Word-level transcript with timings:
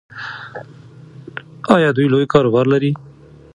ایا 1.75 1.89
دوی 1.95 2.07
لوی 2.13 2.25
کاروبار 2.33 2.65
لري؟ 2.73 2.91